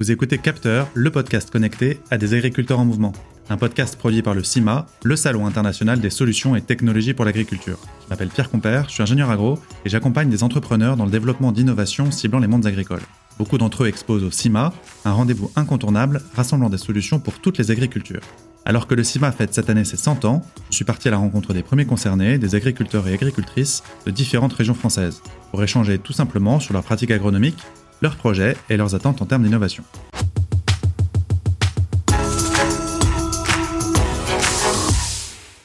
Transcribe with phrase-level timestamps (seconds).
[0.00, 3.12] Vous écoutez Capteur, le podcast connecté à des agriculteurs en mouvement.
[3.50, 7.80] Un podcast produit par le CIMA, le Salon international des solutions et technologies pour l'agriculture.
[8.04, 11.50] Je m'appelle Pierre Compère, je suis ingénieur agro et j'accompagne des entrepreneurs dans le développement
[11.50, 13.02] d'innovations ciblant les mondes agricoles.
[13.38, 14.72] Beaucoup d'entre eux exposent au CIMA,
[15.04, 18.22] un rendez-vous incontournable rassemblant des solutions pour toutes les agricultures.
[18.64, 21.16] Alors que le CIMA fête cette année ses 100 ans, je suis parti à la
[21.16, 26.12] rencontre des premiers concernés, des agriculteurs et agricultrices de différentes régions françaises, pour échanger tout
[26.12, 27.64] simplement sur leurs pratiques agronomiques,
[28.00, 29.84] leurs projets et leurs attentes en termes d'innovation.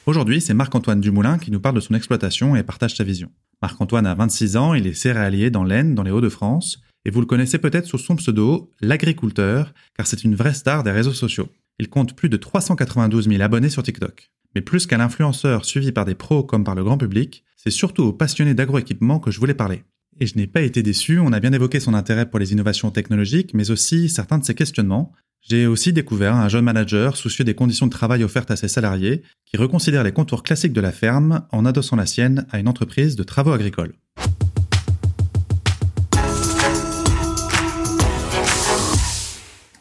[0.06, 3.32] Aujourd'hui, c'est Marc-Antoine Dumoulin qui nous parle de son exploitation et partage sa vision.
[3.62, 7.26] Marc-Antoine a 26 ans, il est céréalier dans l'Aisne, dans les Hauts-de-France, et vous le
[7.26, 11.48] connaissez peut-être sous son pseudo, l'agriculteur, car c'est une vraie star des réseaux sociaux.
[11.80, 14.30] Il compte plus de 392 000 abonnés sur TikTok.
[14.56, 18.04] Mais plus qu'à l'influenceur suivi par des pros comme par le grand public, c'est surtout
[18.04, 19.84] aux passionnés d'agroéquipement que je voulais parler.
[20.20, 22.92] Et je n'ai pas été déçu, on a bien évoqué son intérêt pour les innovations
[22.92, 25.12] technologiques, mais aussi certains de ses questionnements.
[25.42, 29.24] J'ai aussi découvert un jeune manager soucieux des conditions de travail offertes à ses salariés,
[29.46, 33.16] qui reconsidère les contours classiques de la ferme en adossant la sienne à une entreprise
[33.16, 33.96] de travaux agricoles.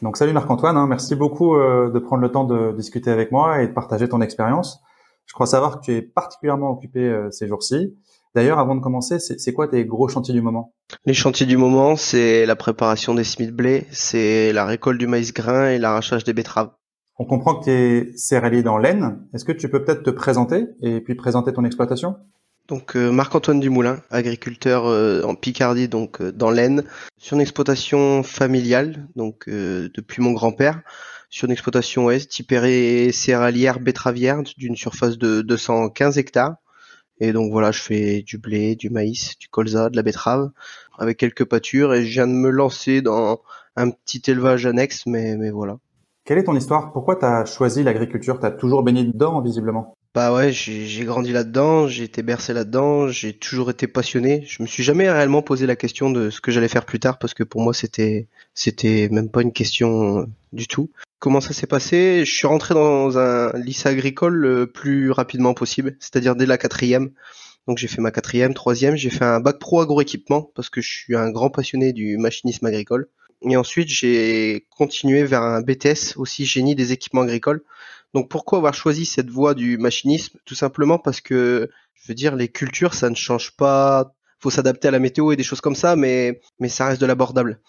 [0.00, 0.86] Donc salut Marc-Antoine, hein.
[0.88, 4.22] merci beaucoup euh, de prendre le temps de discuter avec moi et de partager ton
[4.22, 4.80] expérience.
[5.26, 7.94] Je crois savoir que tu es particulièrement occupé euh, ces jours-ci.
[8.34, 10.74] D'ailleurs, avant de commencer, c'est quoi tes gros chantiers du moment?
[11.04, 15.06] Les chantiers du moment, c'est la préparation des semis de blé, c'est la récolte du
[15.06, 16.70] maïs grain et l'arrachage des betteraves.
[17.18, 19.28] On comprend que tu es céréalier dans l'Aisne.
[19.34, 22.16] Est-ce que tu peux peut-être te présenter et puis présenter ton exploitation?
[22.68, 26.84] Donc euh, Marc-Antoine Dumoulin, agriculteur euh, en Picardie, donc euh, dans l'Aisne,
[27.18, 30.80] sur une exploitation familiale, donc depuis mon grand-père,
[31.28, 36.56] sur une exploitation ouest, type céréalière betteravière d'une surface de 215 hectares.
[37.20, 40.50] Et donc voilà, je fais du blé, du maïs, du colza, de la betterave,
[40.98, 43.42] avec quelques pâtures, et je viens de me lancer dans
[43.76, 45.78] un petit élevage annexe, mais, mais voilà.
[46.24, 46.92] Quelle est ton histoire?
[46.92, 48.38] Pourquoi tu as choisi l'agriculture?
[48.38, 49.96] Tu as toujours baigné dedans, visiblement?
[50.14, 54.44] Bah ouais, j'ai grandi là-dedans, j'ai été bercé là-dedans, j'ai toujours été passionné.
[54.46, 57.18] Je me suis jamais réellement posé la question de ce que j'allais faire plus tard
[57.18, 60.90] parce que pour moi c'était c'était même pas une question du tout.
[61.18, 62.24] Comment ça s'est passé?
[62.26, 67.12] Je suis rentré dans un lycée agricole le plus rapidement possible, c'est-à-dire dès la quatrième.
[67.66, 70.90] Donc j'ai fait ma quatrième, troisième, j'ai fait un bac pro agroéquipement parce que je
[70.90, 73.08] suis un grand passionné du machinisme agricole.
[73.48, 77.62] Et ensuite j'ai continué vers un BTS aussi génie des équipements agricoles
[78.14, 80.38] donc pourquoi avoir choisi cette voie du machinisme?
[80.44, 84.14] Tout simplement parce que, je veux dire, les cultures, ça ne change pas.
[84.40, 87.06] Faut s'adapter à la météo et des choses comme ça, mais mais ça reste de
[87.06, 87.60] l'abordable.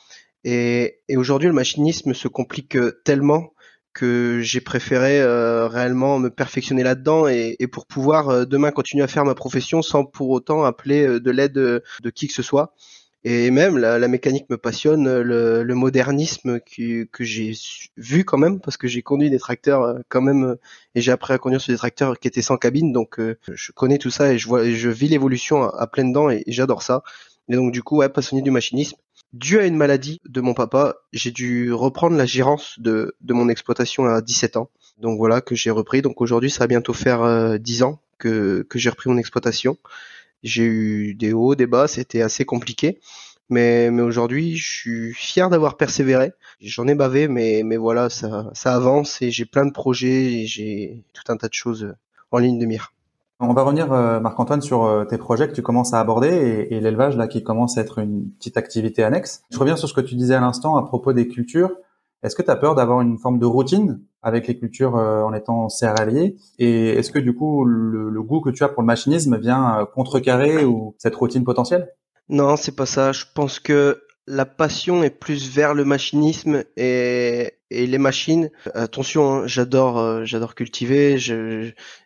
[0.44, 3.54] Et, et aujourd'hui, le machinisme se complique tellement
[3.94, 9.04] que j'ai préféré euh, réellement me perfectionner là-dedans et, et, pour pouvoir euh, demain continuer
[9.04, 12.42] à faire ma profession sans pour autant appeler euh, de l'aide de qui que ce
[12.42, 12.74] soit.
[13.26, 17.54] Et même la, la mécanique me passionne, le, le modernisme que, que j'ai
[17.96, 20.56] vu quand même, parce que j'ai conduit des tracteurs euh, quand même, euh,
[20.96, 23.72] et j'ai appris à conduire sur des tracteurs qui étaient sans cabine, donc euh, je
[23.72, 27.04] connais tout ça et je vois, je vis l'évolution à, pleines dents et, j'adore ça.
[27.48, 28.98] Et donc du coup, ouais, passionné du machinisme.
[29.32, 33.50] Dû à une maladie de mon papa, j'ai dû reprendre la gérance de, de mon
[33.50, 34.70] exploitation à 17 ans.
[35.00, 36.02] Donc voilà que j'ai repris.
[36.02, 39.78] Donc aujourd'hui, ça va bientôt faire 10 ans que, que j'ai repris mon exploitation.
[40.44, 43.00] J'ai eu des hauts, des bas, c'était assez compliqué.
[43.50, 46.32] Mais, mais aujourd'hui, je suis fier d'avoir persévéré.
[46.62, 50.46] J'en ai bavé, mais, mais voilà, ça, ça avance et j'ai plein de projets et
[50.46, 51.94] j'ai tout un tas de choses
[52.32, 52.94] en ligne de mire.
[53.40, 56.76] On va revenir, euh, Marc-Antoine, sur euh, tes projets que tu commences à aborder et,
[56.76, 59.44] et l'élevage là qui commence à être une petite activité annexe.
[59.52, 61.72] Je reviens sur ce que tu disais à l'instant à propos des cultures.
[62.24, 65.34] Est-ce que tu as peur d'avoir une forme de routine avec les cultures euh, en
[65.34, 66.38] étant céréalier?
[66.58, 69.86] Et est-ce que du coup le, goût que tu as pour le machinisme vient euh,
[69.86, 71.90] contrecarrer ou cette routine potentielle?
[72.30, 73.12] Non, c'est pas ça.
[73.12, 78.50] Je pense que la passion est plus vers le machinisme et, les machines.
[78.74, 81.18] Attention, hein, j'adore, euh, j'adore cultiver,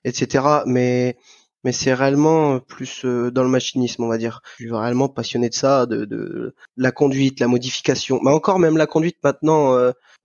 [0.04, 0.46] etc.
[0.66, 1.18] Mais
[1.64, 4.42] mais c'est réellement plus dans le machinisme, on va dire.
[4.58, 8.20] Je suis réellement passionné de ça, de, de la conduite, la modification.
[8.24, 9.76] Mais encore même la conduite maintenant,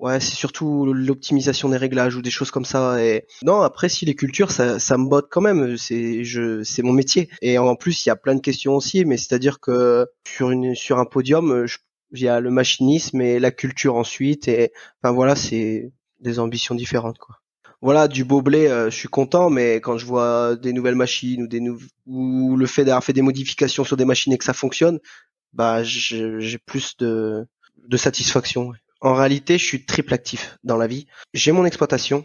[0.03, 3.01] Ouais, c'est surtout l'optimisation des réglages ou des choses comme ça.
[3.05, 5.77] Et non, après si les cultures, ça, ça me botte quand même.
[5.79, 7.29] C'est je, c'est mon métier.
[7.41, 9.05] Et en plus, il y a plein de questions aussi.
[9.05, 11.67] Mais c'est-à-dire que sur une, sur un podium,
[12.11, 14.49] il y a le machinisme et la culture ensuite.
[14.49, 17.37] Et enfin voilà, c'est des ambitions différentes quoi.
[17.81, 21.43] Voilà, du beau blé, euh, je suis content, mais quand je vois des nouvelles machines
[21.45, 24.45] ou des nou ou le fait d'avoir fait des modifications sur des machines et que
[24.45, 24.99] ça fonctionne,
[25.53, 27.47] bah j'ai plus de
[27.89, 28.73] de satisfaction.
[29.03, 31.07] En réalité, je suis triple actif dans la vie.
[31.35, 32.25] J'ai mon exploitation.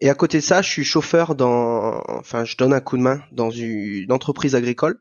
[0.00, 3.02] Et à côté de ça, je suis chauffeur dans, enfin, je donne un coup de
[3.02, 5.00] main dans une entreprise agricole.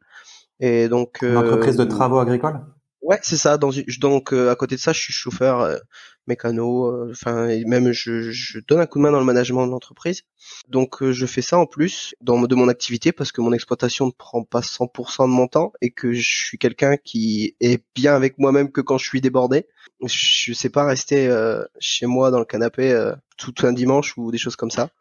[0.59, 2.59] Et donc, une entreprise de euh, travaux agricoles?
[3.03, 3.57] Ouais, c'est ça.
[3.57, 3.69] Dans
[3.99, 5.77] donc à côté de ça, je suis chauffeur
[6.25, 6.87] mécano.
[6.87, 9.71] euh, Enfin, et même je, je donne un coup de main dans le management de
[9.71, 10.21] l'entreprise.
[10.69, 14.05] Donc euh, je fais ça en plus dans de mon activité parce que mon exploitation
[14.07, 18.15] ne prend pas 100% de mon temps et que je suis quelqu'un qui est bien
[18.15, 19.67] avec moi-même que quand je suis débordé.
[20.05, 24.31] Je sais pas rester euh, chez moi dans le canapé euh, tout un dimanche ou
[24.31, 24.91] des choses comme ça.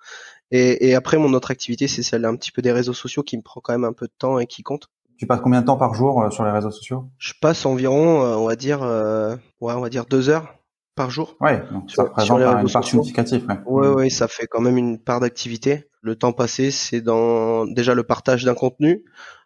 [0.50, 3.36] Et, et après mon autre activité, c'est celle un petit peu des réseaux sociaux qui
[3.36, 4.88] me prend quand même un peu de temps et qui compte.
[5.22, 7.04] Tu passes combien de temps par jour euh, sur les réseaux sociaux?
[7.16, 10.56] Je passe environ, euh, on va dire, euh, ouais, on va dire deux heures
[10.96, 11.36] par jour.
[11.40, 13.46] Ouais, donc Sur- ça représente une part significative.
[13.48, 13.58] Ouais.
[13.66, 15.84] Ouais, ouais, ça fait quand même une part d'activité.
[16.00, 19.04] Le temps passé, c'est dans déjà le partage d'un contenu,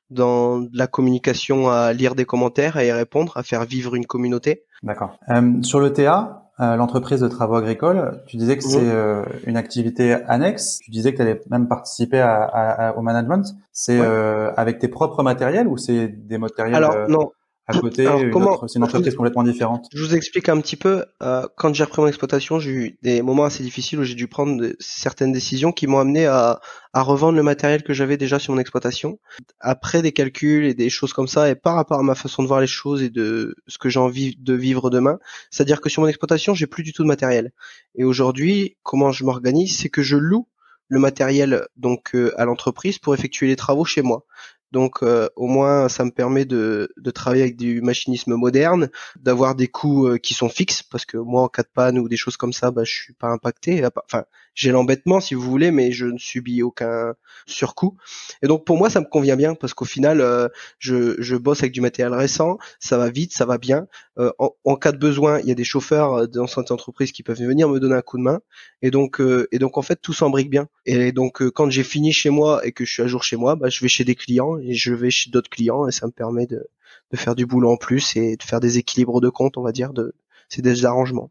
[0.09, 4.65] dans la communication à lire des commentaires, à y répondre, à faire vivre une communauté.
[4.83, 5.19] D'accord.
[5.29, 8.71] Euh, sur le TA, euh, l'entreprise de travaux agricoles, tu disais que Mhm.
[8.71, 10.79] c'est euh, une activité annexe.
[10.83, 13.45] Tu disais que tu allais même participer à, à- à- au management.
[13.73, 14.07] C'est Ouais.
[14.07, 17.31] euh, avec tes propres matériels ou c'est des matériels Alors euh, non,
[17.69, 19.87] à côté alors, une comment- autre- C'est une entreprise complètement différente.
[19.93, 21.05] je vous explique un petit peu.
[21.23, 24.29] euh, quand j'ai repris mon exploitation, j'ai eu des moments assez difficiles où j'ai dû
[24.29, 26.61] prendre de- certaines décisions qui m'ont amené à,
[26.93, 29.19] à revendre le matériel que j'avais déjà sur mon exploitation.
[29.61, 32.49] Après des calculs et des choses comme ça, et par rapport à ma façon de
[32.49, 35.19] voir les choses et de ce que j'ai envie de vivre demain,
[35.51, 37.51] c'est-à-dire que sur mon exploitation, j'ai plus du tout de matériel.
[37.97, 40.47] Et aujourd'hui, comment je m'organise, c'est que je loue
[40.89, 44.25] le matériel donc euh, à l'entreprise pour effectuer les travaux chez moi.
[44.73, 48.91] Donc euh, au moins ça me permet de, travailler avec du machinisme moderne,
[49.21, 52.09] d'avoir des coûts euh, qui sont fixes parce que moi en cas de panne ou
[52.09, 53.83] des choses comme ça, bah je suis pas impacté.
[54.05, 54.25] Enfin
[54.57, 57.15] j'ai l'embêtement si vous voulez, mais je ne subis aucun
[57.47, 57.97] surcoût.
[58.43, 60.49] Et donc pour moi ça me convient bien parce qu'au final euh,
[60.81, 63.87] je, je bosse avec du matériel récent, ça va vite, ça va bien.
[64.19, 67.13] Euh, en, en cas de besoin, il y a des chauffeurs euh, dans cette entreprise
[67.13, 68.41] qui peuvent venir me donner un coup de main.
[68.83, 70.67] Et donc euh, et donc en fait tout s'embrique bien.
[70.87, 73.37] Et donc euh, quand j'ai fini chez moi et que je suis à jour chez
[73.37, 76.07] moi, bah, je vais chez des clients et je vais chez d'autres clients et ça
[76.07, 76.67] me permet de,
[77.13, 79.73] de faire du boulot en plus et de faire des équilibres de compte, on va
[79.73, 79.93] dire.
[79.93, 80.15] De,
[80.49, 81.31] c'est des arrangements.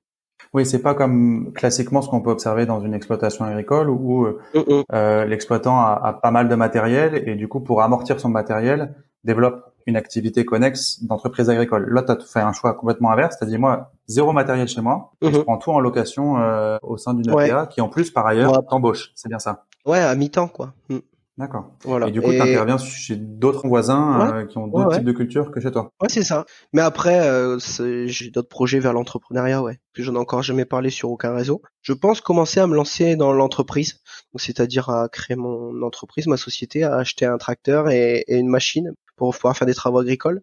[0.55, 4.39] Oui, c'est pas comme classiquement ce qu'on peut observer dans une exploitation agricole où euh,
[4.53, 4.83] Hum, hum.
[4.93, 8.95] euh, l'exploitant a, a pas mal de matériel et du coup pour amortir son matériel
[9.25, 11.87] développe une activité connexe d'entreprise agricole.
[11.91, 13.37] Là, tu as fait un choix complètement inverse.
[13.37, 15.11] Tu as dit, moi, zéro matériel chez moi.
[15.21, 15.43] et je Mhm.
[15.43, 17.47] prends tout en location euh, au sein d'une Ouais.
[17.49, 18.59] EPA qui, en plus, par ailleurs, Ouais.
[18.69, 19.11] t'embauche.
[19.13, 19.65] C'est bien ça.
[19.85, 20.71] Ouais, à mi-temps quoi.
[20.89, 21.01] Hum.
[21.37, 21.75] D'accord.
[21.83, 22.07] Voilà.
[22.07, 24.95] Et du coup, tu interviens chez d'autres voisins euh, qui ont d'autres Ouais, ouais.
[24.95, 25.91] types de cultures que chez toi.
[26.01, 26.45] Ouais, c'est ça.
[26.71, 27.57] Mais après, euh,
[28.05, 29.79] j'ai d'autres projets vers l'entrepreneuriat, ouais.
[29.93, 31.61] Que j'en ai encore jamais parlé sur aucun réseau.
[31.81, 33.99] Je pense commencer à me lancer dans l'entreprise,
[34.33, 38.47] Donc, c'est-à-dire à créer mon entreprise, ma société, à acheter un tracteur et, et une
[38.49, 40.41] machine pour pouvoir faire des travaux agricoles.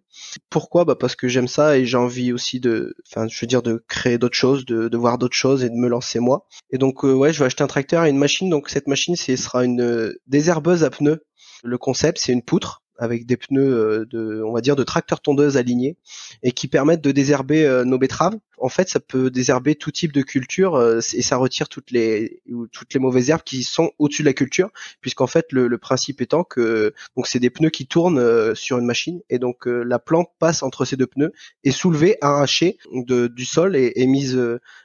[0.51, 0.85] Pourquoi?
[0.85, 3.85] Bah parce que j'aime ça et j'ai envie aussi de, enfin, je veux dire de
[3.89, 6.47] créer d'autres choses, de, voir d'autres choses et de me lancer moi.
[6.71, 8.51] Et donc, euh, ouais, je vais acheter un tracteur et une machine.
[8.51, 11.25] Donc cette machine, ce sera une euh, désherbeuse à pneus.
[11.65, 15.21] Le concept, c'est une poutre avec des pneus euh, de, on va dire, de tracteur
[15.21, 15.97] tondeuse alignés
[16.45, 18.39] et qui permettent de désherber euh, nos betteraves.
[18.59, 22.41] En fait, ça peut désherber tout type de culture euh, et ça retire toutes les
[22.49, 24.71] ou toutes les mauvaises herbes qui sont au-dessus de la culture,
[25.01, 28.87] puisqu'en fait le, le principe étant que donc c'est des pneus qui tournent sur une
[28.87, 31.33] machine et donc la plante passe entre ces deux pneus
[31.65, 34.39] est soulevée, arrachée de, du sol et, et mise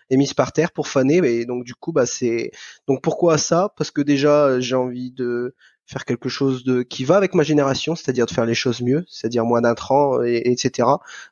[0.10, 2.51] mise par terre pour faner et donc du coup bah c'est
[2.88, 3.74] donc pourquoi ça?
[3.77, 5.53] Parce que déjà j'ai envie de
[5.88, 9.06] faire quelque chose de qui va avec ma génération, c'est-à-dire de faire les choses mieux,
[9.08, 10.88] c'est-à-dire moins d'intrants, et, et etc.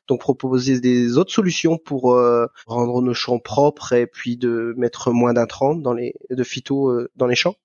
[0.08, 5.12] Donc proposer des autres solutions pour euh, rendre nos champs propres et puis de mettre
[5.12, 7.56] moins d'intrants dans les de phyto euh, dans les champs.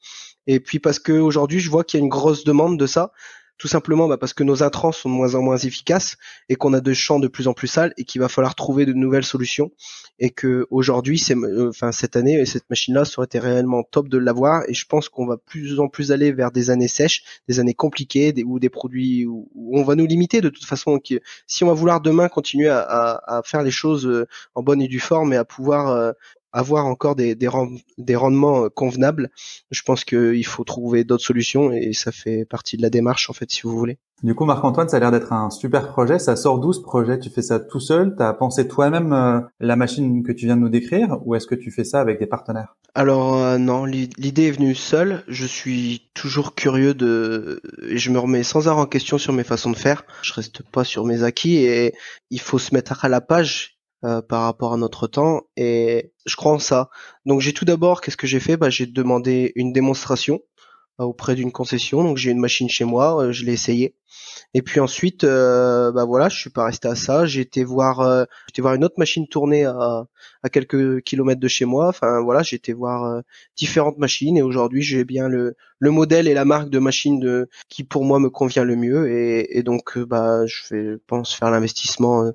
[0.48, 3.14] Et puis parce que aujourd'hui je vois qu'il y a une grosse demande de ça,
[3.62, 6.18] tout simplement bah, parce que nos intrants sont de moins en moins efficaces
[6.50, 8.88] et qu'on a des champs de plus en plus sales et qu'il va falloir trouver
[8.88, 9.70] de nouvelles solutions
[10.18, 14.10] et que aujourd'hui euh, enfin cette année cette machine là ça aurait été réellement top
[14.10, 17.24] de l'avoir et je pense qu'on va plus en plus aller vers des années sèches
[17.48, 20.66] des années compliquées des, ou des produits où, où on va nous limiter de toute
[20.66, 21.00] façon
[21.46, 24.82] si on va vouloir demain continuer à, à, à faire les choses euh, en bonne
[24.82, 26.14] et due forme et à pouvoir euh,
[26.54, 29.30] avoir encore des, des, rend- des rendements euh, convenables,
[29.72, 33.34] je pense qu'il faut trouver d'autres solutions et ça fait partie de la démarche en
[33.34, 33.98] fait si vous voulez.
[34.24, 36.20] Du coup, Marc-Antoine, ça a l'air d'être un super projet.
[36.20, 37.18] Ça sort d'où ce projet?
[37.18, 38.16] Tu fais ça tout seul?
[38.16, 41.18] Tu as pensé toi-même euh, la machine que tu viens de nous décrire?
[41.26, 42.76] Ou est-ce que tu fais ça avec des partenaires?
[42.94, 45.24] Alors euh, non, l'i- l'idée est venue seule.
[45.28, 49.44] Je suis toujours curieux de, et je me remets sans arrêt en question sur mes
[49.44, 50.04] façons de faire.
[50.22, 51.96] Je reste pas sur mes acquis et
[52.30, 56.36] il faut se mettre à la page euh, par rapport à notre temps et je
[56.36, 56.90] crois en ça.
[57.26, 58.58] Donc j'ai tout d'abord, qu'est-ce que j'ai fait?
[58.58, 60.42] Bah j'ai demandé une démonstration
[61.00, 62.04] euh, auprès d'une concession.
[62.04, 63.96] Donc j'ai une machine chez moi, euh, je l'ai essayé.
[64.54, 67.26] Et puis ensuite, bah voilà, je suis pas resté à ça.
[67.26, 70.06] J'ai été voir, été voir une autre machine tournée à,
[70.44, 71.88] à quelques kilomètres de chez moi.
[71.88, 73.22] Enfin voilà, j'ai été voir
[73.56, 77.50] différentes machines et aujourd'hui j'ai bien le, le modèle et la marque de machine de,
[77.70, 82.30] qui pour moi me convient le mieux et, et donc bah je pense faire l'investissement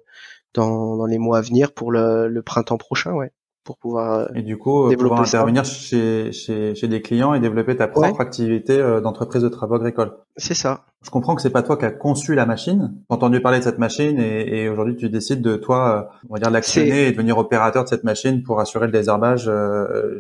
[0.57, 3.33] dans, dans les mois à venir pour le, le printemps prochain, ouais
[3.67, 7.77] pour pouvoir euh, et du coup pouvoir intervenir chez, chez, chez des clients et développer
[7.77, 10.13] ta propre activité euh, d'entreprise de travaux agricoles.
[10.37, 10.87] C'est ça.
[11.05, 13.79] Je comprends que c'est pas toi qui as conçu la machine, entendu parler de cette
[13.79, 17.37] machine et, et aujourd'hui tu décides de toi, euh, on va dire l'actionner et devenir
[17.37, 19.51] opérateur de cette machine pour assurer le désherbage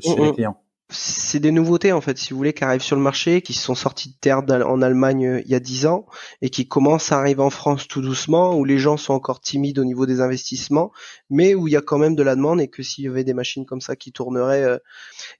[0.00, 0.56] chez les clients
[0.88, 3.74] c'est des nouveautés en fait, si vous voulez, qui arrivent sur le marché, qui sont
[3.74, 6.06] sorties de terre en Allemagne euh, il y a dix ans
[6.42, 9.80] et qui commencent à arriver en France tout doucement, où les gens sont encore timides
[9.80, 10.92] au niveau des investissements,
[11.28, 13.24] mais où il y a quand même de la demande et que s'il y avait
[13.24, 14.62] des machines comme ça qui tourneraient.
[14.62, 14.78] Euh,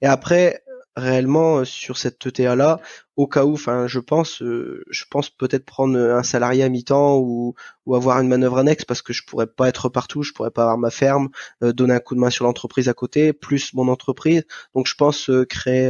[0.01, 0.63] et après,
[0.97, 2.81] réellement euh, sur cette ETA là
[3.15, 7.17] au cas où enfin je pense euh, je pense peut-être prendre un salarié à mi-temps
[7.19, 7.53] ou
[7.85, 10.63] ou avoir une manœuvre annexe parce que je pourrais pas être partout je pourrais pas
[10.63, 11.29] avoir ma ferme
[11.63, 14.43] euh, donner un coup de main sur l'entreprise à côté plus mon entreprise.
[14.73, 15.89] Donc je pense créer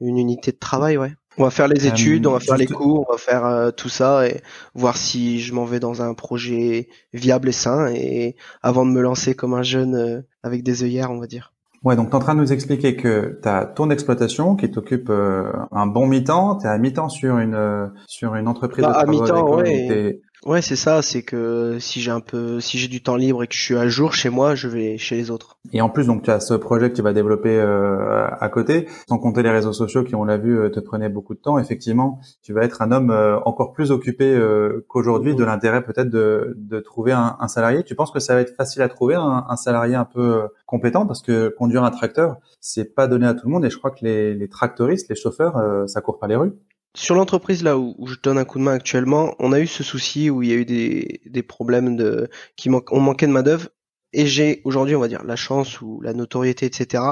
[0.00, 1.14] une unité de travail ouais.
[1.36, 4.28] On va faire les études, on va faire les cours, on va faire tout ça
[4.28, 4.40] et
[4.74, 7.88] voir si je m'en vais dans un projet viable et sain.
[7.92, 11.53] Et avant de me lancer comme un jeune avec des œillères, on va dire.
[11.84, 14.70] Ouais, donc tu es en train de nous expliquer que tu as ton exploitation qui
[14.70, 18.84] t'occupe euh, un bon mi-temps, tu es à mi-temps sur une euh, sur une entreprise
[18.84, 20.20] bah, de travaux à mi-temps, ouais.
[20.44, 23.46] Ouais, c'est ça, c'est que si j'ai un peu si j'ai du temps libre et
[23.46, 25.56] que je suis à jour chez moi, je vais chez les autres.
[25.72, 28.86] Et en plus donc tu as ce projet que tu vas développer euh, à côté,
[29.08, 31.58] sans compter les réseaux sociaux qui on l'a vu euh, te prenaient beaucoup de temps.
[31.58, 34.38] Effectivement, tu vas être un homme euh, encore plus occupé
[34.86, 37.82] qu'aujourd'hui de l'intérêt peut-être de, de trouver un, un, salarié.
[37.82, 41.06] Tu penses que ça va être facile à trouver un, un salarié un peu compétent?
[41.06, 43.92] Parce que conduire un tracteur, c'est pas donné à tout le monde et je crois
[43.92, 46.52] que les, les tracteuristes, les chauffeurs, ça court pas les rues.
[46.96, 49.82] Sur l'entreprise là où, je donne un coup de main actuellement, on a eu ce
[49.82, 53.68] souci où il y a eu des, problèmes de qui on manquait de main d'œuvre
[54.12, 57.02] et j'ai aujourd'hui on va dire la chance ou la notoriété etc.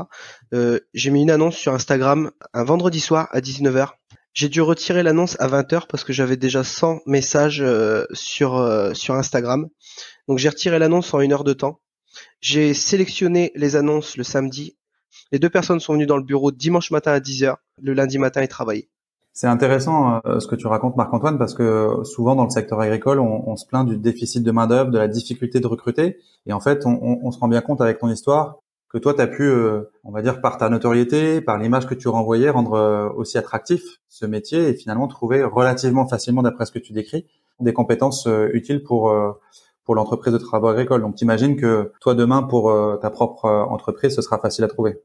[0.55, 3.89] Euh, j'ai mis une annonce sur Instagram un vendredi soir à 19h.
[4.35, 8.95] J'ai dû retirer l'annonce à 20h parce que j'avais déjà 100 messages euh, sur euh,
[8.95, 9.69] sur Instagram.
[10.29, 11.81] Donc j'ai retiré l'annonce en une heure de temps.
[12.41, 14.77] J'ai sélectionné les annonces le samedi.
[15.33, 17.57] Les deux personnes sont venues dans le bureau dimanche matin à 10h.
[17.83, 18.92] Le lundi matin, ils travaillaient.
[19.33, 23.19] C'est intéressant euh, ce que tu racontes, Marc-Antoine, parce que souvent dans le secteur agricole,
[23.19, 26.19] on, on se plaint du déficit de main-d'œuvre, de la difficulté de recruter.
[26.47, 28.59] Et en fait, on, se rend bien compte avec ton histoire
[28.91, 31.95] que toi, tu as pu, euh, on va dire, par ta notoriété, par l'image que
[31.95, 36.73] tu renvoyais, rendre euh, aussi attractif ce métier et finalement trouver relativement facilement, d'après ce
[36.73, 37.27] que tu décris,
[37.61, 39.15] des compétences utiles pour
[39.85, 41.01] pour l'entreprise de travaux agricoles.
[41.01, 45.01] Donc, t'imagines que toi, demain, pour ta propre entreprise, ce sera facile à trouver.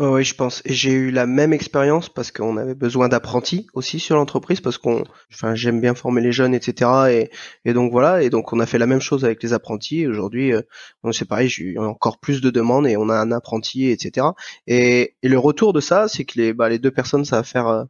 [0.00, 0.62] Oui, je pense.
[0.64, 4.78] Et j'ai eu la même expérience parce qu'on avait besoin d'apprentis aussi sur l'entreprise parce
[4.78, 5.02] qu'on,
[5.32, 7.28] enfin, j'aime bien former les jeunes, etc.
[7.64, 8.22] Et, donc voilà.
[8.22, 10.06] Et donc on a fait la même chose avec les apprentis.
[10.06, 10.62] Aujourd'hui, euh,
[11.10, 14.28] c'est pareil, j'ai eu encore plus de demandes et on a un apprenti, etc.
[14.68, 17.42] Et, et le retour de ça, c'est que les, bah, les deux personnes, ça va
[17.42, 17.82] faire euh,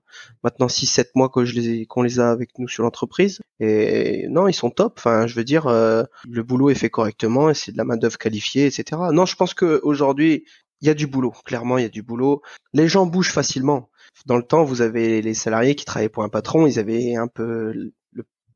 [0.43, 3.41] maintenant 6-7 mois que je les qu'on les a avec nous sur l'entreprise.
[3.61, 4.95] Et non, ils sont top.
[4.97, 7.99] Enfin, je veux dire, euh, le boulot est fait correctement et c'est de la main
[7.99, 8.99] d'œuvre qualifiée, etc.
[9.13, 10.45] Non, je pense que aujourd'hui,
[10.81, 11.33] il y a du boulot.
[11.45, 12.43] Clairement, il y a du boulot.
[12.73, 13.91] Les gens bougent facilement.
[14.27, 17.29] Dans le temps, vous avez les salariés qui travaillaient pour un patron, ils avaient un
[17.29, 17.93] peu le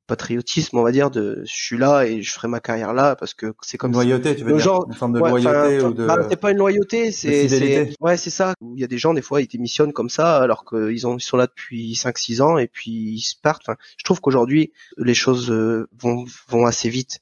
[0.07, 3.35] patriotisme, on va dire, de je suis là et je ferai ma carrière là parce
[3.35, 6.37] que c'est comme loyauté, tu veux dire une forme de loyauté ou de bah, c'est
[6.37, 8.55] pas une loyauté, c'est ouais, c'est ça.
[8.61, 11.23] Il y a des gens des fois ils démissionnent comme ça alors qu'ils ont ils
[11.23, 13.63] sont là depuis 5 6 ans et puis ils se partent.
[13.67, 17.21] Enfin, je trouve qu'aujourd'hui les choses euh, vont vont assez vite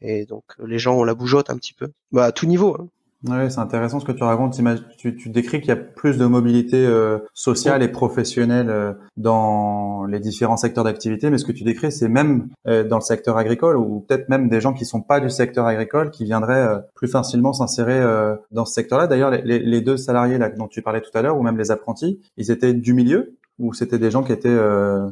[0.00, 1.88] et donc les gens ont la bougeotte un petit peu.
[2.12, 2.88] Bah à tout niveau hein.
[3.28, 4.58] Oui, c'est intéressant ce que tu racontes.
[4.98, 10.04] Tu, tu décris qu'il y a plus de mobilité euh, sociale et professionnelle euh, dans
[10.06, 13.36] les différents secteurs d'activité, mais ce que tu décris, c'est même euh, dans le secteur
[13.36, 17.06] agricole ou peut-être même des gens qui sont pas du secteur agricole qui viendraient plus
[17.06, 18.02] facilement s'insérer
[18.50, 19.06] dans ce secteur-là.
[19.06, 21.70] D'ailleurs, les, les, deux salariés là dont tu parlais tout à l'heure, ou même les
[21.70, 24.58] apprentis, ils étaient du milieu ou c'était des gens qui étaient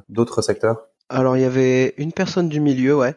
[0.08, 0.86] d'autres secteurs?
[1.08, 3.14] Alors, il y avait une personne du milieu, ouais.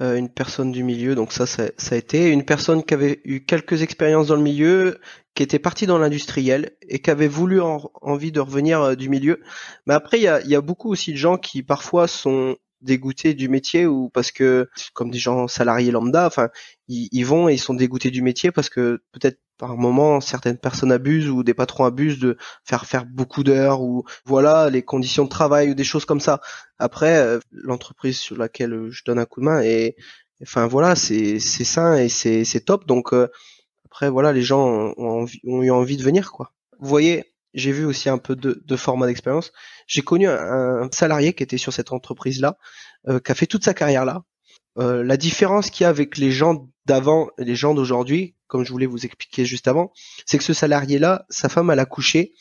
[0.00, 3.44] Euh, une personne du milieu, donc ça, ça, a été une personne qui avait eu
[3.44, 4.98] quelques expériences dans le milieu,
[5.34, 9.40] qui était partie dans l'industriel et qui avait voulu envie de revenir euh, du milieu.
[9.86, 13.86] Mais après, il y a, beaucoup aussi de gens qui parfois sont dégoûtés du métier
[13.86, 16.50] ou parce que comme des gens salariés lambda, enfin
[16.88, 20.92] ils, vont et ils sont dégoûtés du métier parce que peut-être par moment certaines personnes
[20.92, 25.28] abusent ou des patrons abusent de faire faire beaucoup d'heures ou voilà les conditions de
[25.28, 26.40] travail ou des choses comme ça.
[26.78, 29.96] Après euh, l'entreprise sur laquelle je donne un coup de main et
[30.42, 33.28] enfin voilà c'est c'est sain et c'est c'est top donc euh,
[33.86, 36.52] après voilà les gens ont, eu envie de venir quoi.
[36.80, 39.52] Vous voyez j'ai vu aussi un peu de, de format d'expérience.
[39.86, 42.58] J'ai connu un, salarié qui était sur cette entreprise-là,
[43.06, 44.24] euh, qui a fait toute sa carrière là.
[44.76, 48.70] La différence qu'il y a avec les gens d'avant et les gens d'aujourd'hui, comme je
[48.70, 49.92] voulais vous expliquer juste avant,
[50.26, 52.34] c'est que ce salarié-là, sa femme, elle a couché.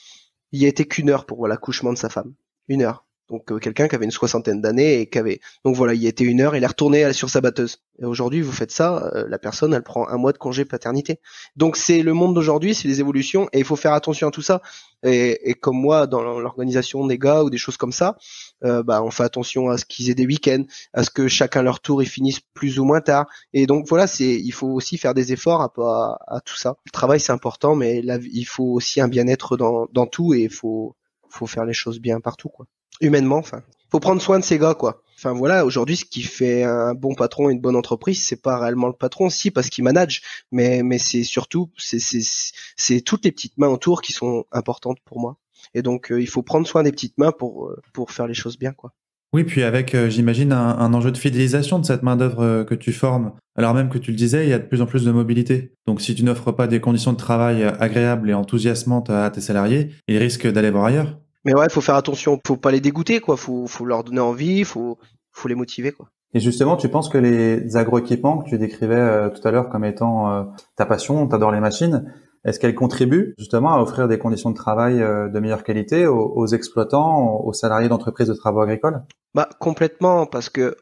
[0.51, 2.35] Il y a été qu'une heure pour l'accouchement de sa femme.
[2.67, 3.07] Une heure.
[3.29, 6.23] Donc euh, quelqu'un qui avait une soixantaine d'années et qui avait donc voilà, il était
[6.23, 7.79] une heure, il est retourné sur sa batteuse.
[7.99, 11.19] Et aujourd'hui, vous faites ça, euh, la personne, elle prend un mois de congé paternité.
[11.55, 14.41] Donc c'est le monde d'aujourd'hui, c'est les évolutions et il faut faire attention à tout
[14.41, 14.61] ça.
[15.03, 18.17] Et, et comme moi, dans l'organisation des gars ou des choses comme ça,
[18.63, 20.63] euh, bah on fait attention à ce qu'ils aient des week-ends,
[20.93, 23.27] à ce que chacun leur tour ils finissent plus ou moins tard.
[23.53, 26.75] Et donc voilà, c'est il faut aussi faire des efforts à, à, tout ça.
[26.85, 30.49] Le travail c'est important, mais il faut aussi un bien-être dans, dans tout et il
[30.51, 30.95] faut
[31.29, 32.67] faut faire les choses bien partout quoi
[33.03, 33.37] humainement.
[33.37, 35.03] Enfin, faut prendre soin de ces gars, quoi.
[35.17, 38.87] Enfin voilà, aujourd'hui, ce qui fait un bon patron, une bonne entreprise, c'est pas réellement
[38.87, 43.69] le patron, si parce qu'il manage, mais mais c'est surtout c'est toutes les petites mains
[43.69, 45.37] autour qui sont importantes pour moi.
[45.75, 48.33] Et donc euh, il faut prendre soin des petites mains pour euh, pour faire les
[48.33, 48.91] choses bien, quoi.
[49.31, 52.91] Oui, puis avec, euh, j'imagine, un, un, enjeu de fidélisation de cette main-d'œuvre que tu
[52.91, 53.31] formes.
[53.55, 55.73] Alors même que tu le disais, il y a de plus en plus de mobilité.
[55.87, 59.89] Donc si tu n'offres pas des conditions de travail agréables et enthousiasmantes à tes salariés,
[60.07, 61.22] ils risquent d'aller voir ailleurs.
[61.45, 63.37] Mais ouais, il faut faire attention, faut pas les dégoûter, quoi.
[63.37, 64.97] Faut, faut leur donner envie, faut,
[65.31, 66.09] faut les motiver, quoi.
[66.33, 69.85] Et justement, tu penses que les agroéquipements que tu décrivais euh, tout à l'heure comme
[69.85, 70.43] étant euh,
[70.75, 72.11] ta passion, t'adores les machines,
[72.43, 76.47] est-ce qu'elles contribuent justement à offrir des conditions de travail euh, de meilleure qualité aux,
[76.47, 79.03] exploitants, aux salariés d'entreprises de travaux agricoles?
[79.35, 80.75] Bah complètement, parce que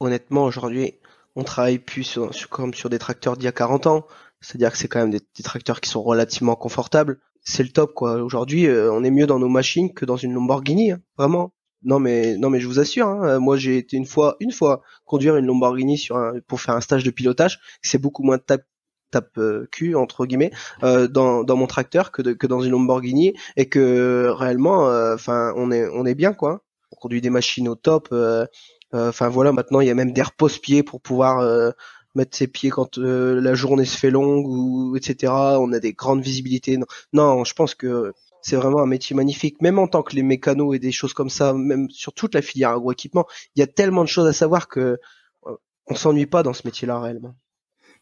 [0.00, 0.94] honnêtement aujourd'hui,
[1.36, 4.06] on travaille plus sur, comme sur des tracteurs d'il y a 40 ans.
[4.40, 7.94] C'est-à-dire que c'est quand même des, des, tracteurs qui sont relativement confortables c'est le top
[7.94, 8.22] quoi.
[8.22, 11.52] Aujourd'hui, euh, on est mieux dans nos machines que dans une Lamborghini, hein, vraiment.
[11.82, 14.50] Non mais non mais je vous assure, hein, euh, moi j'ai été une fois une
[14.50, 16.08] fois conduire une Lamborghini
[16.48, 18.66] pour faire un stage de pilotage, c'est beaucoup moins tape
[19.12, 20.50] tape euh, cul entre guillemets
[20.82, 25.86] dans, dans mon tracteur que, que dans une Lamborghini et que réellement enfin on est
[25.88, 26.62] on est bien quoi.
[26.90, 28.12] On conduit des machines au top.
[28.92, 31.72] Enfin voilà, maintenant il y a même des repose-pieds pour pouvoir
[32.14, 35.32] mettre ses pieds quand euh, la journée se fait longue ou etc.
[35.32, 36.78] On a des grandes visibilités.
[37.12, 38.12] Non, je pense que
[38.42, 39.60] c'est vraiment un métier magnifique.
[39.60, 42.42] Même en tant que les mécanos et des choses comme ça, même sur toute la
[42.42, 44.98] filière agroéquipement, il y a tellement de choses à savoir que
[45.46, 47.34] euh, on s'ennuie pas dans ce métier-là réellement.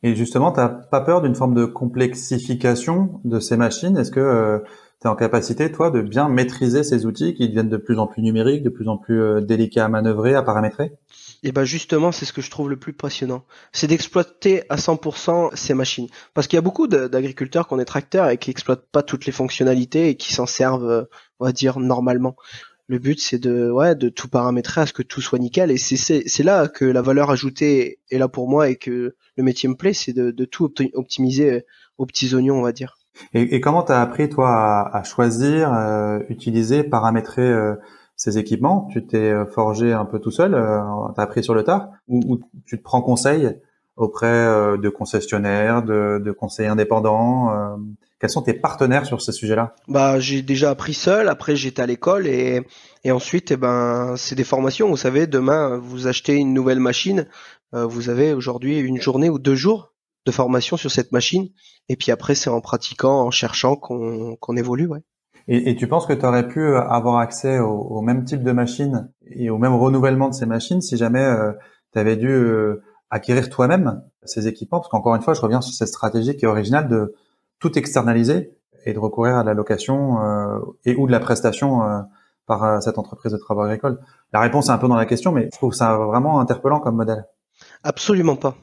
[0.03, 3.97] Et justement, tu pas peur d'une forme de complexification de ces machines?
[3.97, 4.59] Est-ce que euh,
[5.01, 8.07] tu es en capacité, toi, de bien maîtriser ces outils qui deviennent de plus en
[8.07, 10.93] plus numériques, de plus en plus délicats à manœuvrer, à paramétrer?
[11.43, 13.45] Et ben justement, c'est ce que je trouve le plus passionnant.
[13.73, 16.09] C'est d'exploiter à 100% ces machines.
[16.35, 19.27] Parce qu'il y a beaucoup d'agriculteurs qui ont des tracteurs et qui exploitent pas toutes
[19.27, 21.05] les fonctionnalités et qui s'en servent, euh,
[21.39, 22.37] on va dire, normalement.
[22.88, 25.70] Le but, c'est de, ouais, de tout paramétrer à ce que tout soit nickel.
[25.70, 29.68] Et c'est là que la valeur ajoutée est là pour moi et que le métier
[29.68, 31.61] me plaît, c'est de, de, tout optimiser euh,
[31.99, 32.96] aux petits oignons, on va dire.
[33.35, 37.53] Et, et comment tu as appris, toi, à, à choisir, euh, utiliser, paramétrer
[38.16, 38.88] ces équipements?
[38.92, 40.81] Tu t'es euh, forgé un peu tout seul, euh,
[41.14, 43.51] t'as appris sur le tard, ou, tu te prends conseil
[43.97, 47.77] auprès euh, de concessionnaires, de, de conseillers indépendants euh,
[48.21, 51.29] Quels sont tes partenaires sur ce sujet-là Bah, j'ai déjà appris seul.
[51.29, 52.63] Après, j'étais à l'école et,
[53.05, 54.89] et ensuite, eh ben, c'est des formations.
[54.89, 57.27] Vous savez, demain, vous achetez une nouvelle machine.
[57.73, 59.93] vous avez aujourd'hui une journée ou deux jours
[60.27, 61.49] de formation sur cette machine.
[61.89, 65.03] Et puis après, c'est en pratiquant, en cherchant qu'on qu'on évolue, ouais.
[65.49, 68.43] Et, et, tu penses que tu aurais pu euh, avoir accès au, au, même type
[68.43, 71.53] de machine et au même renouvellement de ces machines si jamais euh,
[71.93, 75.75] tu avais dû euh, acquérir toi-même ces équipements Parce qu'encore une fois, je reviens sur
[75.75, 77.14] cette stratégie qui est originale de
[77.59, 78.53] tout externaliser
[78.85, 80.19] et de recourir à la location
[80.85, 82.05] et ou de la prestation
[82.47, 83.99] par cette entreprise de travaux agricoles.
[84.33, 86.97] La réponse est un peu dans la question, mais je trouve ça vraiment interpellant comme
[86.97, 87.25] modèle.
[87.83, 88.57] Absolument pas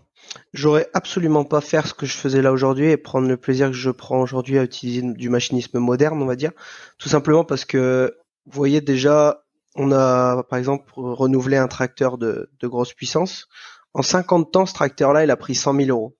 [0.53, 3.75] j'aurais absolument pas faire ce que je faisais là aujourd'hui et prendre le plaisir que
[3.75, 6.51] je prends aujourd'hui à utiliser du machinisme moderne, on va dire.
[6.97, 9.43] Tout simplement parce que, vous voyez déjà,
[9.75, 13.47] on a par exemple renouvelé un tracteur de grosse puissance.
[13.93, 16.17] En 50 ans, ce tracteur-là, il a pris 100 000 euros.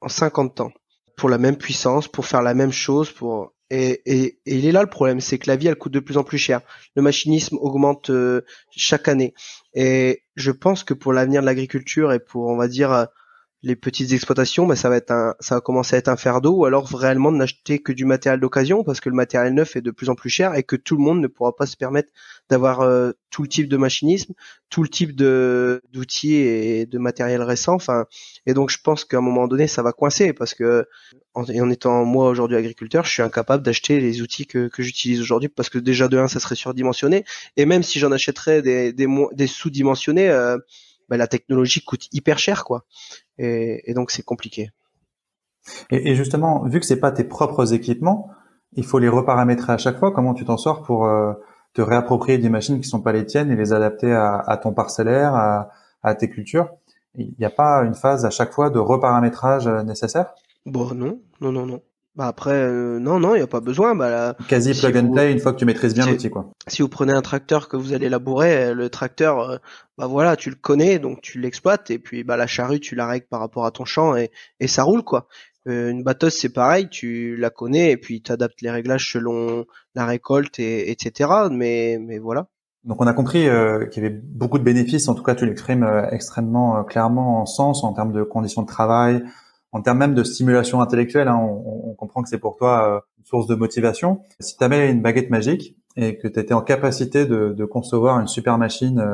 [0.00, 0.72] En 50 ans.
[1.16, 4.72] Pour la même puissance, pour faire la même chose, pour et, et, et, il est
[4.72, 6.60] là le problème, c'est que la vie elle coûte de plus en plus cher.
[6.96, 9.32] Le machinisme augmente euh, chaque année.
[9.74, 13.08] Et je pense que pour l'avenir de l'agriculture et pour on va dire
[13.64, 16.52] les petites exploitations, ben ça va être un, ça va commencer à être un fardeau,
[16.52, 19.90] ou alors réellement n'acheter que du matériel d'occasion parce que le matériel neuf est de
[19.90, 22.12] plus en plus cher et que tout le monde ne pourra pas se permettre
[22.50, 24.34] d'avoir euh, tout le type de machinisme,
[24.68, 27.74] tout le type de d'outils et de matériel récent.
[27.74, 28.04] Enfin,
[28.44, 30.86] et donc je pense qu'à un moment donné, ça va coincer parce que
[31.32, 35.22] en, en étant moi aujourd'hui agriculteur, je suis incapable d'acheter les outils que, que j'utilise
[35.22, 37.24] aujourd'hui parce que déjà de un, ça serait surdimensionné
[37.56, 40.58] et même si j'en achèterais des des, des sous-dimensionnés euh,
[41.08, 42.84] ben, la technologie coûte hyper cher, quoi.
[43.38, 44.70] Et, et donc c'est compliqué.
[45.90, 48.28] Et, et, justement, vu que c'est pas tes propres équipements,
[48.72, 50.12] il faut les reparamétrer à chaque fois.
[50.12, 51.32] Comment tu t'en sors pour euh,
[51.72, 54.74] te réapproprier des machines qui sont pas les tiennes et les adapter à, à ton
[54.74, 55.70] parcellaire, à,
[56.02, 56.68] à tes cultures?
[57.16, 60.34] Il n'y a pas une phase à chaque fois de reparamétrage euh, nécessaire?
[60.66, 61.82] Bon, non, non, non, non.
[62.16, 63.94] Bah après, euh, non, non, il n'y a pas besoin.
[63.94, 66.50] Bah, Quasi plug and play une fois que tu maîtrises bien l'outil, quoi.
[66.68, 69.60] Si vous prenez un tracteur que vous allez labourer, le tracteur,
[69.98, 73.06] bah voilà, tu le connais, donc tu l'exploites, et puis bah la charrue, tu la
[73.06, 75.26] règles par rapport à ton champ, et, et ça roule, quoi.
[75.66, 79.64] une batteuse, c'est pareil, tu la connais, et puis tu adaptes les réglages selon
[79.96, 81.30] la récolte, et, etc.
[81.50, 82.46] Mais, mais voilà.
[82.84, 85.46] Donc on a compris euh, qu'il y avait beaucoup de bénéfices, en tout cas tu
[85.46, 89.24] l'exprimes euh, extrêmement euh, clairement en sens, en termes de conditions de travail,
[89.74, 91.28] en termes même de stimulation intellectuelle.
[91.28, 94.20] Hein, on, comprend que c'est pour toi une source de motivation.
[94.40, 98.28] Si tu avais une baguette magique et que tu étais en capacité de, concevoir une
[98.28, 99.04] super machine,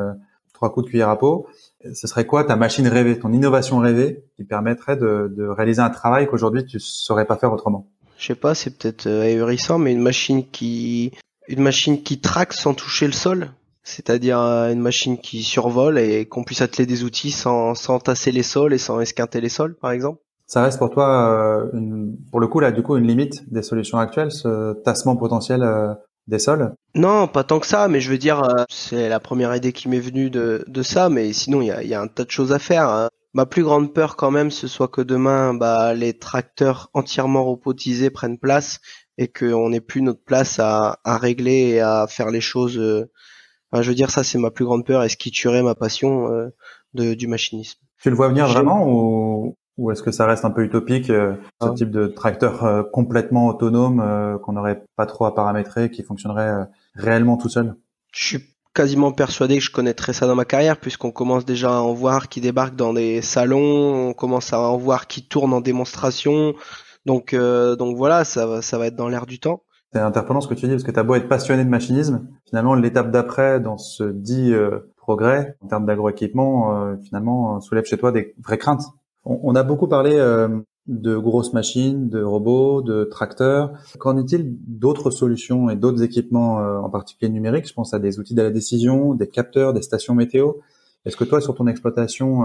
[0.52, 1.46] trois coups de cuillère à peau,
[1.94, 6.26] ce serait quoi ta machine rêvée, ton innovation rêvée qui permettrait de, réaliser un travail
[6.26, 7.86] qu'aujourd'hui tu saurais pas faire autrement?
[8.18, 11.12] Je sais pas, c'est peut-être ahurissant, mais une machine qui
[11.48, 13.50] une machine qui traque sans toucher le sol
[13.82, 18.30] c'est-à-dire euh, une machine qui survole et qu'on puisse atteler des outils sans, sans tasser
[18.30, 20.20] les sols et sans esquinter les sols, par exemple
[20.50, 23.62] Ça reste pour toi, euh, une, pour le coup, là, du coup, une limite des
[23.62, 25.94] solutions actuelles, ce tassement potentiel euh,
[26.26, 26.74] des sols?
[26.96, 30.00] Non, pas tant que ça, mais je veux dire, c'est la première idée qui m'est
[30.00, 32.52] venue de, de ça, mais sinon, il y a, y a, un tas de choses
[32.52, 32.88] à faire.
[32.88, 33.10] Hein.
[33.32, 38.10] Ma plus grande peur quand même, ce soit que demain, bah, les tracteurs entièrement robotisés
[38.10, 38.80] prennent place
[39.18, 43.08] et qu'on n'ait plus notre place à, à régler et à faire les choses
[43.72, 46.30] je veux dire, ça, c'est ma plus grande peur et ce qui tuerait ma passion
[46.32, 46.48] euh,
[46.94, 47.78] de, du machinisme.
[48.02, 51.34] Tu le vois venir vraiment ou, ou est-ce que ça reste un peu utopique, euh,
[51.60, 51.72] ce ah.
[51.74, 57.36] type de tracteur euh, complètement autonome qu'on n'aurait pas trop à paramétrer, qui fonctionnerait réellement
[57.36, 57.74] tout seul?
[58.12, 61.80] Je suis quasiment persuadé que je connaîtrais ça dans ma carrière puisqu'on commence déjà à
[61.80, 65.60] en voir qui débarquent dans des salons, on commence à en voir qui tournent en
[65.60, 66.54] démonstration.
[67.06, 69.62] Donc, donc voilà, ça, ça va être dans l'air du temps.
[69.92, 72.28] C'est interpellant ce que tu dis, parce que tu as beau être passionné de machinisme,
[72.48, 77.84] finalement, l'étape d'après dans ce dit euh, progrès, en termes d'agroéquipement, euh, finalement, euh, soulève
[77.84, 78.84] chez toi des vraies craintes.
[79.24, 80.12] On, a beaucoup parlé
[80.86, 83.72] de grosses machines, de robots, de tracteurs.
[83.98, 87.68] Qu'en est-il d'autres solutions et d'autres équipements, en particulier numériques?
[87.68, 90.52] Je pense à des outils de la décision, des capteurs, des stations météo.
[91.04, 92.44] Est-ce que toi, sur ton exploitation,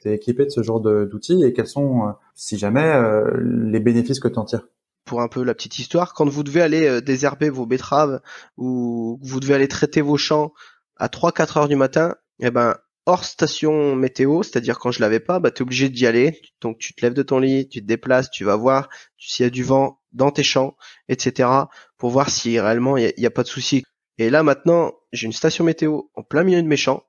[0.00, 2.92] tu es équipé de ce genre d'outils et quels sont, si jamais,
[3.40, 4.68] les bénéfices que tu en tires?
[5.04, 8.20] Pour un peu la petite histoire, quand vous devez aller euh, désherber vos betteraves
[8.56, 10.52] ou vous devez aller traiter vos champs
[10.96, 15.40] à 3-4 heures du matin, eh ben hors station météo, c'est-à-dire quand je l'avais pas,
[15.40, 16.40] bah es obligé d'y aller.
[16.60, 18.88] Donc tu te lèves de ton lit, tu te déplaces, tu vas voir
[19.18, 20.76] s'il y a du vent dans tes champs,
[21.08, 21.48] etc.
[21.96, 23.84] pour voir si réellement il n'y a, pas de souci.
[24.18, 27.04] Et là maintenant, j'ai une station météo en plein milieu de mes champs.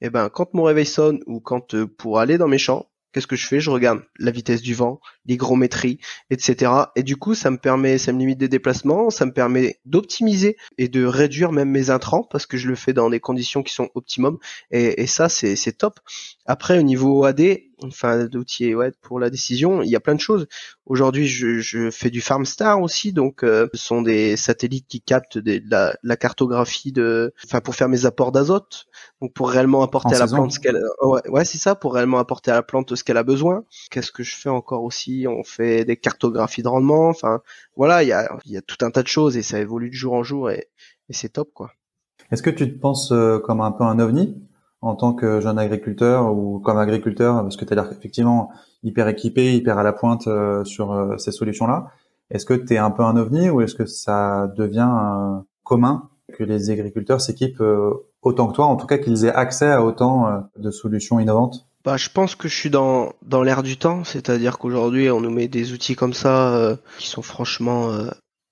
[0.00, 2.86] Et eh ben quand mon réveil sonne ou quand euh, pour aller dans mes champs,
[3.16, 3.60] qu'est-ce que je fais?
[3.60, 6.70] Je regarde la vitesse du vent, l'hygrométrie, etc.
[6.96, 10.58] Et du coup, ça me permet, ça me limite des déplacements, ça me permet d'optimiser
[10.76, 13.72] et de réduire même mes intrants parce que je le fais dans des conditions qui
[13.72, 14.38] sont optimum.
[14.70, 15.98] Et, et ça, c'est top.
[16.46, 20.20] Après, au niveau AD, enfin d'outils ouais, pour la décision, il y a plein de
[20.20, 20.46] choses.
[20.86, 25.38] Aujourd'hui, je, je, fais du FarmStar aussi, donc euh, ce sont des satellites qui captent
[25.38, 28.86] des, la, la, cartographie de, enfin pour faire mes apports d'azote,
[29.20, 32.18] donc pour réellement apporter à la plante ce qu'elle, ouais, ouais c'est ça, pour réellement
[32.18, 33.64] apporter à la plante ce qu'elle a besoin.
[33.90, 35.26] Qu'est-ce que je fais encore aussi?
[35.28, 37.40] On fait des cartographies de rendement, enfin
[37.76, 39.90] voilà, il y a, il y a tout un tas de choses et ça évolue
[39.90, 40.68] de jour en jour et,
[41.08, 41.72] et c'est top quoi.
[42.30, 44.36] Est-ce que tu te penses euh, comme un peu un ovni?
[44.86, 48.50] En tant que jeune agriculteur ou comme agriculteur, parce que tu as l'air effectivement
[48.82, 51.88] hyper équipé, hyper à la pointe euh, sur euh, ces solutions-là.
[52.30, 56.08] Est-ce que tu es un peu un ovni ou est-ce que ça devient euh, commun
[56.32, 57.62] que les agriculteurs s'équipent
[58.22, 61.66] autant que toi, en tout cas qu'ils aient accès à autant de solutions innovantes?
[61.84, 65.46] Bah, je pense que je suis dans, dans du temps, c'est-à-dire qu'aujourd'hui on nous met
[65.46, 67.92] des outils comme ça qui sont franchement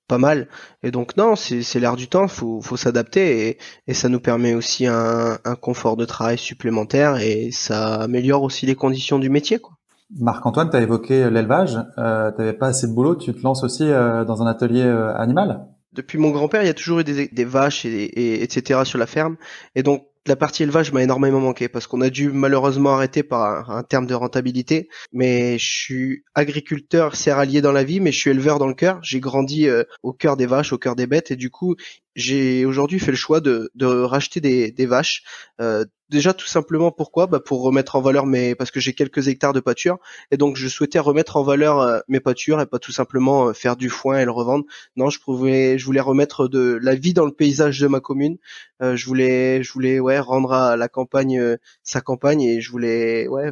[0.07, 0.49] pas mal.
[0.83, 4.55] Et donc non, c'est l'air du temps, faut, faut s'adapter et, et, ça nous permet
[4.55, 9.59] aussi un, un, confort de travail supplémentaire et ça améliore aussi les conditions du métier.
[9.59, 9.75] Quoi.
[10.19, 13.65] Marc-Antoine, tu as évoqué l'élevage, euh, tu n'avais pas assez de boulot, tu te lances
[13.65, 15.67] aussi euh, dans un atelier euh, animal?
[15.93, 18.81] Depuis mon grand-père, il y a toujours eu des, des vaches et, et, etc.
[18.85, 19.37] sur la ferme.
[19.75, 23.71] Et donc la partie élevage m'a énormément manqué parce qu'on a dû malheureusement arrêter par
[23.71, 24.89] un, terme de rentabilité.
[25.13, 28.99] Mais je suis agriculteur céréalier dans la vie, mais je suis éleveur dans le cœur.
[29.03, 31.77] J'ai grandi euh, au cœur des vaches, au cœur des bêtes, et du coup,
[32.15, 35.25] j'ai aujourd'hui fait le choix de, de racheter des, des vaches.
[35.61, 37.27] Euh, déjà tout simplement pourquoi?
[37.27, 38.55] Bah Pour remettre en valeur mes...
[38.55, 39.99] parce que j'ai quelques hectares de pâture
[40.31, 43.53] et donc je souhaitais remettre en valeur euh, mes pâtures et pas tout simplement euh,
[43.53, 44.65] faire du foin et le revendre.
[44.97, 48.39] Non, je pouvais, je voulais remettre de la vie dans le paysage de ma commune.
[48.83, 51.41] Euh, je voulais, je voulais ouais rendre à la campagne
[51.83, 53.51] sa campagne et je voulais ouais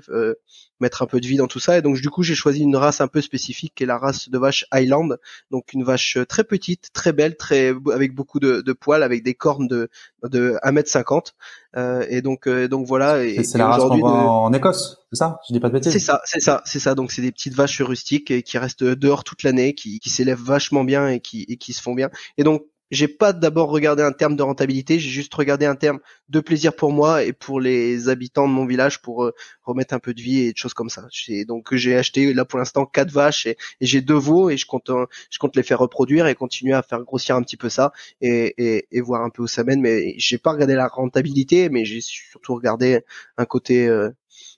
[0.83, 1.79] mettre un peu de vie dans tout ça.
[1.79, 4.29] Et donc du coup, j'ai choisi une race un peu spécifique qui est la race
[4.29, 5.17] de vache Highland,
[5.51, 9.35] donc une vache très petite, très belle, très avec beaucoup de, de poils, avec des
[9.35, 9.89] cornes de
[10.25, 11.33] de 1m50.
[11.75, 13.23] Euh, et donc euh, donc voilà.
[13.43, 15.41] c'est la race qu'on voit en Écosse, c'est ça?
[15.49, 15.93] Je dis pas de bêtises.
[15.93, 16.95] C'est ça, c'est ça, c'est ça.
[16.95, 20.85] Donc c'est des petites vaches rustiques qui restent dehors toute l'année, qui, qui s'élèvent vachement
[20.85, 22.11] bien et qui et qui se font bien.
[22.37, 25.99] Et donc j'ai pas d'abord regardé un terme de rentabilité, j'ai juste regardé un terme
[26.29, 29.99] de plaisir pour moi et pour les habitants de mon village pour euh, remettre un
[29.99, 31.07] peu de vie et de choses comme ça.
[31.49, 34.91] Donc j'ai acheté là pour l'instant quatre vaches et, j'ai deux veaux et je compte
[34.91, 37.93] euh, je compte les faire reproduire et continuer à faire grossir un petit peu ça
[38.21, 39.81] et, et, et voir un peu où ça mène.
[39.81, 43.01] Mais j'ai pas regardé la rentabilité, mais j'ai surtout regardé
[43.39, 44.11] un côté, euh,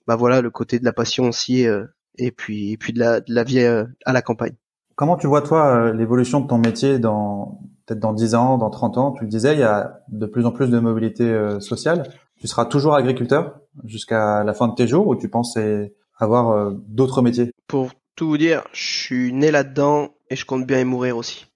[0.09, 1.67] bah voilà, le côté de la passion aussi
[2.19, 4.57] et puis et puis de la vie à la campagne.
[4.97, 8.99] Comment tu vois toi l'évolution de ton métier dans peut-être dans 10 ans, dans 30
[8.99, 12.09] ans, tu le disais, il y a de plus en plus de mobilité euh, sociale.
[12.39, 15.59] Tu seras toujours agriculteur jusqu'à la fin de tes jours ou tu penses
[16.19, 17.53] avoir euh, d'autres métiers?
[17.67, 21.47] Pour tout vous dire, je suis né là-dedans et je compte bien y mourir aussi.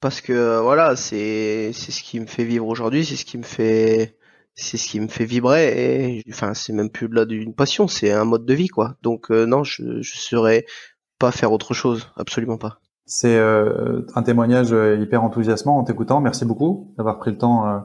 [0.00, 3.42] Parce que euh, voilà, c'est ce qui me fait vivre aujourd'hui, c'est ce qui me
[3.42, 4.16] fait
[4.56, 8.12] c'est ce qui me fait vibrer et enfin c'est même plus là d'une passion, c'est
[8.12, 8.96] un mode de vie quoi.
[9.02, 10.64] Donc non, je je saurais
[11.24, 12.80] pas faire autre chose, absolument pas.
[13.06, 16.20] C'est euh, un témoignage euh, hyper enthousiasmant en t'écoutant.
[16.20, 17.78] Merci beaucoup d'avoir pris le temps euh,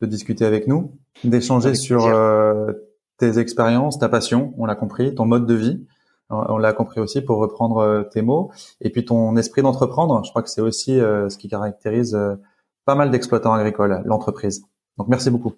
[0.00, 2.08] de discuter avec nous, d'échanger sur
[3.18, 5.86] tes expériences, ta passion, on l'a compris, ton mode de vie.
[6.30, 8.50] On l'a compris aussi pour reprendre tes mots.
[8.80, 12.18] Et puis ton esprit d'entreprendre, je crois que c'est aussi ce qui caractérise
[12.84, 14.64] pas mal d'exploitants agricoles, l'entreprise.
[14.98, 15.52] Donc merci beaucoup.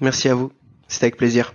[0.00, 0.52] Merci à vous.
[0.88, 1.52] C'était avec plaisir.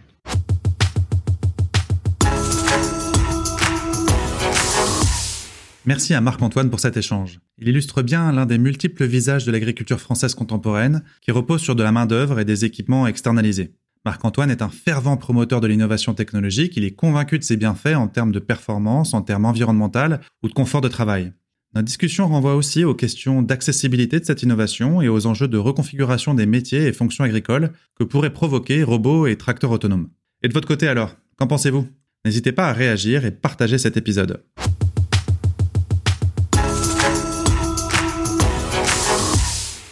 [5.88, 7.40] Merci à Marc-Antoine pour cet échange.
[7.60, 11.84] Il illustre bien l'un des multiples visages de l'agriculture française contemporaine qui repose sur de
[11.84, 13.76] la main-d'œuvre et des équipements externalisés.
[14.04, 18.08] Marc-Antoine est un fervent promoteur de l'innovation technologique, il est convaincu de ses bienfaits en
[18.08, 21.34] termes de performance, en termes environnemental ou de confort de travail.
[21.76, 26.34] Notre discussion renvoie aussi aux questions d'accessibilité de cette innovation et aux enjeux de reconfiguration
[26.34, 30.10] des métiers et fonctions agricoles que pourraient provoquer robots et tracteurs autonomes.
[30.42, 31.88] Et de votre côté alors, qu'en pensez-vous?
[32.24, 34.42] N'hésitez pas à réagir et partager cet épisode.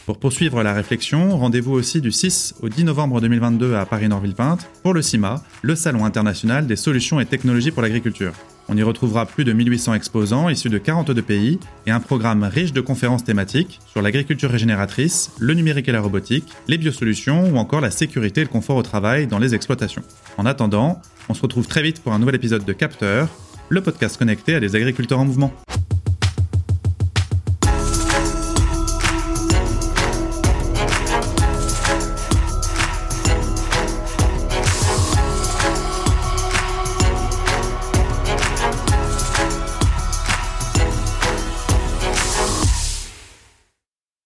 [0.05, 4.93] Pour poursuivre la réflexion, rendez-vous aussi du 6 au 10 novembre 2022 à Paris-Nord-Villepinte pour
[4.93, 8.33] le CIMA, le Salon international des solutions et technologies pour l'agriculture.
[8.67, 12.73] On y retrouvera plus de 1800 exposants issus de 42 pays et un programme riche
[12.73, 17.79] de conférences thématiques sur l'agriculture régénératrice, le numérique et la robotique, les biosolutions ou encore
[17.79, 20.03] la sécurité et le confort au travail dans les exploitations.
[20.37, 23.29] En attendant, on se retrouve très vite pour un nouvel épisode de Capteur,
[23.69, 25.53] le podcast connecté à des agriculteurs en mouvement.